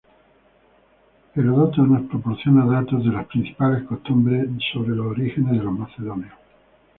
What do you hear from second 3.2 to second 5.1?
principales costumbres sobre los